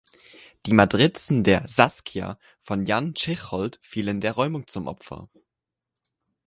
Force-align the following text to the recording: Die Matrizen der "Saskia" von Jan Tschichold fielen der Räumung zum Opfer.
Die 0.65 0.73
Matrizen 0.73 1.43
der 1.43 1.67
"Saskia" 1.67 2.39
von 2.63 2.87
Jan 2.87 3.13
Tschichold 3.13 3.77
fielen 3.83 4.19
der 4.19 4.31
Räumung 4.31 4.65
zum 4.65 4.87
Opfer. 4.87 5.29